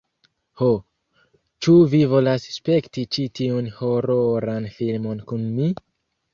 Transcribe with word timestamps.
Ho, 0.61 0.69
ĉu 1.65 1.75
vi 1.91 1.99
volas 2.15 2.49
spekti 2.55 3.05
ĉi 3.17 3.27
tiun 3.43 3.71
hororan 3.79 4.69
filmon 4.81 5.25
kun 5.31 5.49
mi? 5.63 5.73